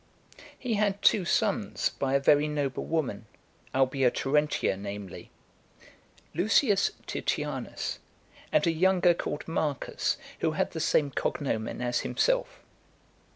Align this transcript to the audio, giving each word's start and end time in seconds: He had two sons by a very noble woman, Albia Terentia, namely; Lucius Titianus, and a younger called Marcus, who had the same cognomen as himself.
He 0.57 0.73
had 0.73 0.99
two 1.03 1.25
sons 1.25 1.89
by 1.89 2.15
a 2.15 2.19
very 2.19 2.47
noble 2.47 2.85
woman, 2.85 3.27
Albia 3.71 4.09
Terentia, 4.09 4.75
namely; 4.75 5.29
Lucius 6.33 6.89
Titianus, 7.05 7.99
and 8.51 8.65
a 8.65 8.71
younger 8.71 9.13
called 9.13 9.47
Marcus, 9.47 10.17
who 10.39 10.53
had 10.53 10.71
the 10.71 10.79
same 10.79 11.11
cognomen 11.11 11.83
as 11.83 11.99
himself. 11.99 12.61